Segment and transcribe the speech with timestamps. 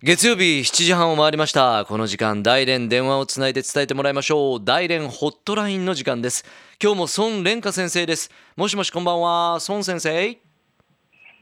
[0.00, 1.84] 月曜日7時半を回りました。
[1.84, 4.64] この時間大連電話をつないで伝えてもらいましょう。
[4.64, 6.44] 大連ホットラインの時間です。
[6.80, 8.30] 今日も孫蓮華先生です。
[8.54, 9.58] もしもしこんばんは。
[9.68, 10.38] 孫先生。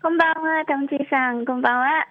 [0.00, 1.44] こんばんはトムチーさん。
[1.44, 2.06] こんばんは、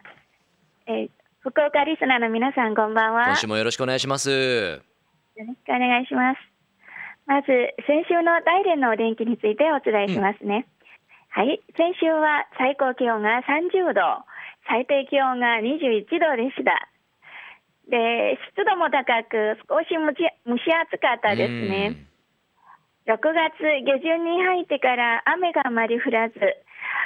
[0.86, 3.26] えー、福岡リスナーの皆さんこんばんは。
[3.26, 4.30] 今週もよろしくお願いします。
[4.30, 4.78] よ
[5.38, 6.38] ろしくお願いします。
[7.26, 7.48] まず
[7.88, 10.68] 先週の大連のお天気についてお伝えしますね、
[11.36, 11.60] うん、はい。
[11.76, 14.24] 先週は最高気温が30度
[14.68, 16.90] 最低気温が21度でした。
[17.90, 22.06] で、湿度も高く、少し蒸し暑かったですね。
[23.06, 26.36] 6月下旬に入ってから雨があまり降らず、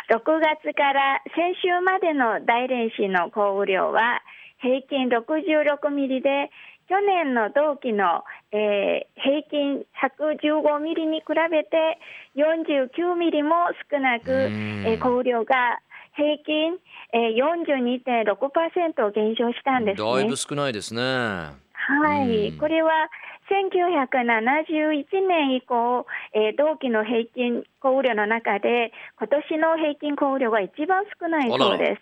[0.10, 4.24] 6月から先週までの大連市の降雨量は
[4.62, 6.52] 平均66ミリで、
[6.88, 12.00] 去年の同期の、えー、平均115ミリに比べて
[12.36, 13.56] 49ミリも
[13.92, 15.80] 少なく、えー、降雨量が
[16.20, 16.78] 平均、
[17.16, 21.02] えー、42.6%減少したんです、ね、だいぶ少ないですね。
[21.02, 23.10] はい、これは
[23.50, 32.02] 1971年以降、えー、同期の平均降雨量の中で、今年の平均降雨量が一番少ないそうです。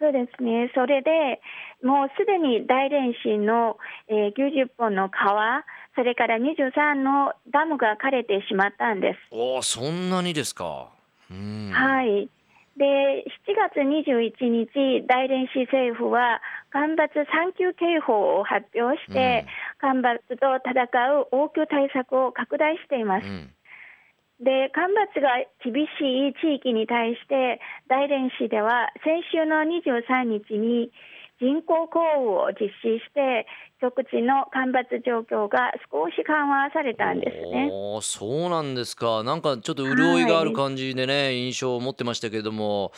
[0.00, 1.40] そうですね、それで
[1.82, 9.18] もうすでに大連市の、えー、90本の川、それから23のダムが枯れてしまったんです。
[9.30, 10.90] おそんなにですか。
[11.30, 12.28] はい。
[12.76, 19.46] で、7月21日、大連市政府は干ばつ3級警報を発表して、
[19.82, 20.86] うん、干ばつと戦
[21.20, 23.26] う応急対策を拡大しています。
[23.26, 23.54] うん
[24.40, 25.30] で干ばつが
[25.62, 30.90] 厳しい地域に対して大連市では先週の23日に
[31.40, 33.46] 人工降雨を実施して
[33.80, 37.70] 局地の干ばつ状況が少し緩和されたんですね。
[38.02, 39.22] そうなんですか。
[39.24, 42.92] なんかちょっと潤いがある感じでね、はい、印象を持ってましたけれども、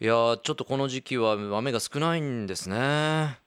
[0.00, 3.43] いやちょっとこの時期は雨が少ないんですね。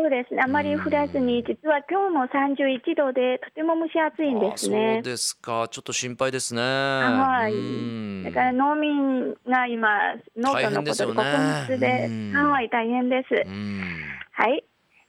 [0.00, 4.94] そうですね、あまり降らずに、実は今日も31度で、とても蒸し暑いんですね。
[4.94, 6.62] そうですか、ちょっと心配ですね。
[6.62, 8.22] はい。
[8.22, 9.88] だから農民が今、
[10.36, 13.34] 農家のことで穀物で、はい、大変です。
[14.34, 14.62] はい。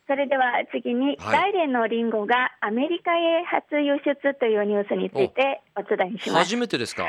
[0.08, 6.46] それでは次に、はい、大連のリンゴがアメリカへ初輸出というニュースについてお伝えします。
[6.46, 7.06] 初めてですか？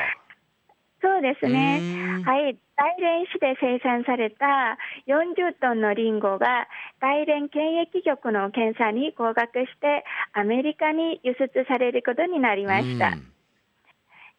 [1.01, 1.81] そうですね。
[2.23, 2.57] はい。
[2.77, 6.67] 大連市で生産された40トンのリンゴが
[6.99, 13.17] 大連検疫局の検査に合格してアメリカに輸出されることになりました。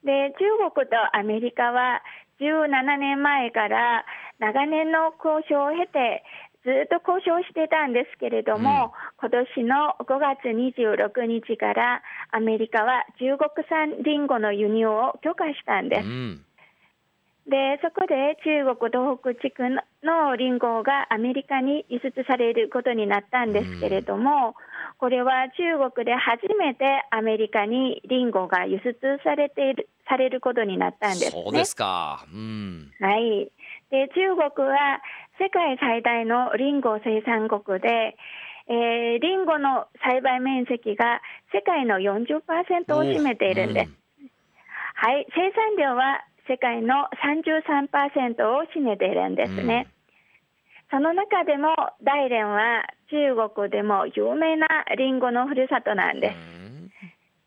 [0.05, 2.03] で、中国とアメリカは
[2.41, 4.05] 17年前から
[4.39, 6.25] 長年の交渉を経て
[6.65, 16.07] ずっと交渉してたんですけれども、うん、今年の5月26日からアメリカは中国産リンゴの輸入を許可したんです。
[16.07, 16.45] うん
[17.49, 19.65] でそこで中国東北地区
[20.05, 24.55] のリンゴがアメリカに輸出されることになったんですけれども、
[24.99, 28.95] これは中国で初めてアメリカにリンゴが輸出
[29.25, 33.51] されているされることになったんです、ね、そうですか、うん、はい、
[33.91, 35.01] で中国は
[35.41, 38.15] 世界最大のリンゴ生産国で、
[38.69, 41.21] えー、リンゴの栽培面積が
[41.53, 43.91] 世界の40%を占めているんです。
[44.95, 49.87] はい、生産量は世界の33%を占めているんですね。
[50.93, 54.67] うん、その中でも大連は中国でも有名な
[54.97, 56.37] リンゴのふるさとなんです。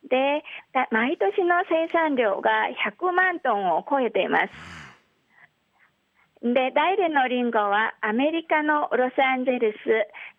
[0.04, 0.44] うん、で、
[0.92, 2.52] 毎年の生産量が
[3.00, 4.86] 100万トンを超えています。
[6.42, 9.78] で、大連のリンゴはアメリカのロサンゼルス、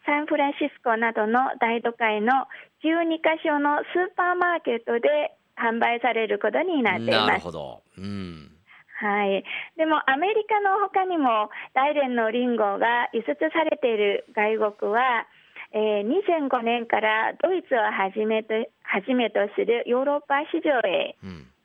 [0.06, 2.46] サンフランシスコなどの大都会の
[2.84, 7.26] 12カ所のスーパーマーケットで販売されることになっています。
[7.26, 7.82] なるほど。
[7.98, 8.52] うん。
[8.98, 9.44] はい。
[9.76, 15.26] でもアメリカの他にも大連のリンゴが輸出されている外国は、
[15.72, 21.16] えー、2005年からドイツをはじめとはじめとするヨーロッパ市場へ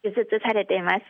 [0.04, 1.06] 輸出されています。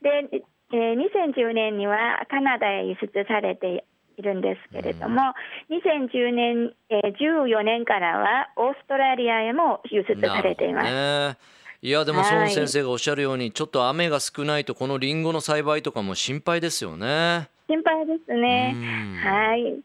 [0.00, 0.40] で、
[0.72, 3.84] えー、2010年にはカナダへ輸出されて
[4.16, 5.34] いるんですけれども、
[5.68, 10.86] うん、2010年、えー、14年からはオーストラリアへも輸出されていま
[11.34, 11.38] す。
[11.82, 17.48] いやでも孫先生がおっしゃるように、ちょっと雨が少ないとこのりんごの栽培とかも心配ですよね。
[17.68, 18.74] 心配ですね。
[19.22, 19.80] はい。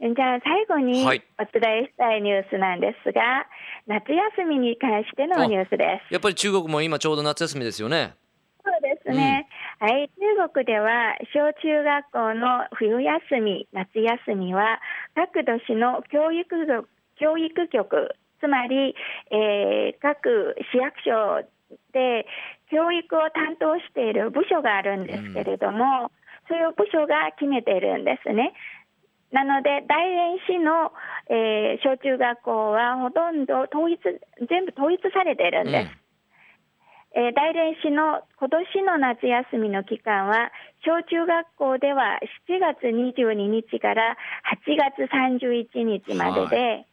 [0.00, 1.20] じゃあ最後にお伝
[1.82, 3.46] えしたいニュースなんですが、はい、
[3.86, 6.14] 夏休みに関してのニュースです。
[6.14, 8.14] やっぱり中国も今ちょうど夏休みですよね。
[8.64, 9.48] そうですね。
[9.80, 14.80] うん、はい、中国では小中学校の冬休み、夏休みは
[15.14, 16.88] 各都市の教育局
[17.18, 18.94] 教育局つまり、
[19.30, 21.44] えー、各市役所
[21.92, 22.26] で
[22.70, 26.08] 教育を担当している部署があるんですけれども、うん、
[26.48, 28.52] そういう部署が決めているんですね。
[29.32, 30.92] なので、大連市の、
[31.28, 34.00] えー、小中学校はほとんど統一、
[34.48, 35.90] 全部統一されているんです。
[37.16, 40.50] うん、えー、大連市の今年の夏休みの期間は、
[40.84, 42.18] 小中学校では
[42.48, 44.16] 7月22日から
[44.64, 46.86] 8月31日までで、はい、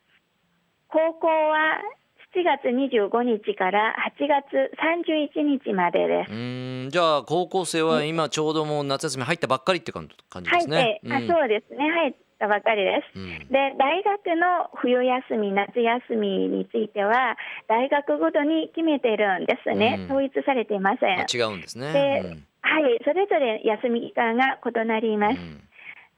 [0.95, 1.83] 高校は
[2.31, 6.31] 7月25日から8月31日までです。
[6.31, 10.15] うんじゃあ高校生は今ちょうどもう夏休み入ったばっかりって感じ
[10.49, 11.01] ですね。
[11.03, 11.91] はい、あそうですね。
[11.91, 12.15] はい。
[12.37, 17.37] たばかりです、うん、で大学の冬休み夏休みについては
[17.69, 21.25] 大学ごとに決めているんですね、うん、統一されていません。
[21.31, 21.93] 違うんですね。
[21.93, 25.39] で、うん、はいそれぞれ休み期間が異なります、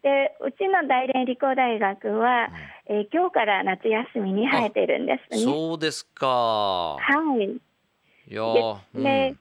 [0.01, 6.98] でうちの大連理工大学は、うん、えー、今日から夏休みに入っているんですねそうですかは
[7.42, 7.60] い
[8.30, 8.44] いや
[8.94, 9.36] で、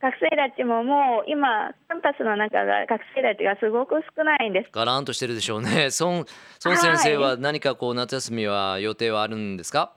[0.00, 4.70] 学生たちももう今、キャンパスの中が学生たちがすごく少ないんです。
[4.72, 5.88] がらんとしてるでしょうね。
[6.00, 6.24] 孫
[6.64, 9.94] 孫先生は何かこう夏休みは予定はあるんですか？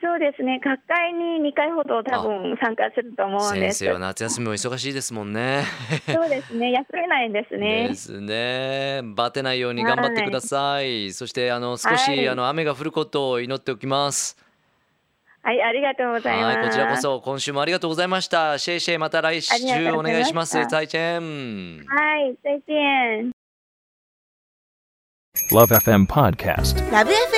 [0.00, 0.60] そうですね。
[0.64, 3.78] 学会に2回ほど多分参加すると思うんです。
[3.78, 5.64] 先生は夏休みも忙しいですもんね。
[6.06, 6.70] そうですね。
[6.70, 7.88] 休めないんですね。
[7.88, 9.00] ですね。
[9.16, 11.04] バテないように頑張ってください。
[11.04, 14.36] はい、そしてあの少し、はい、あの雨が降ることを祈っておきます。
[15.42, 16.68] はい、ありがとうございます。
[16.68, 18.56] こちらこそ今週もありがとうございました。
[18.58, 19.52] シェイシェイまた来週
[19.92, 20.64] お願いします。
[20.68, 21.84] 再见。
[21.86, 23.32] はい、再见。
[25.50, 27.37] LoveFM Podcast LoveFM